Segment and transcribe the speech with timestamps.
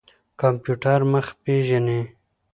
[0.41, 2.01] کمپيوټر مخ پېژني.